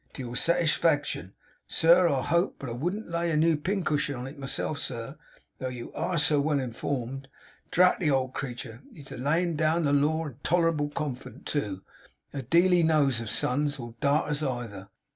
[0.13, 1.33] To your satigefaction,
[1.67, 2.55] sir, I hope.
[2.57, 5.15] But I wouldn't lay a new pincushion on it myself, sir,
[5.59, 7.27] though you ARE so well informed.
[7.69, 11.83] Drat the old creetur, he's a layin' down the law tolerable confident, too!
[12.33, 13.77] A deal he knows of sons!
[13.77, 14.89] or darters either!